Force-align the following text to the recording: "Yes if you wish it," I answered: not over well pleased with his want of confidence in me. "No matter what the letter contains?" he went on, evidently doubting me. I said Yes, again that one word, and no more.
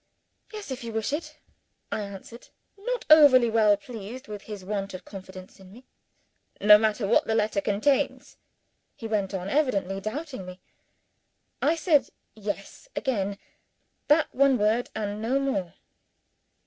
"Yes 0.51 0.71
if 0.71 0.83
you 0.83 0.93
wish 0.93 1.13
it," 1.13 1.37
I 1.91 2.01
answered: 2.01 2.47
not 2.75 3.05
over 3.11 3.37
well 3.51 3.77
pleased 3.77 4.27
with 4.27 4.41
his 4.41 4.65
want 4.65 4.95
of 4.95 5.05
confidence 5.05 5.59
in 5.59 5.71
me. 5.71 5.85
"No 6.59 6.79
matter 6.79 7.05
what 7.07 7.25
the 7.27 7.35
letter 7.35 7.61
contains?" 7.61 8.37
he 8.95 9.07
went 9.07 9.31
on, 9.31 9.47
evidently 9.47 10.01
doubting 10.01 10.43
me. 10.43 10.59
I 11.61 11.75
said 11.75 12.09
Yes, 12.33 12.89
again 12.95 13.37
that 14.07 14.33
one 14.33 14.57
word, 14.57 14.89
and 14.95 15.21
no 15.21 15.39
more. 15.39 15.75